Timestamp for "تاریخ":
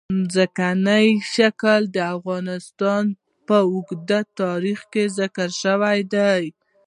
4.41-4.79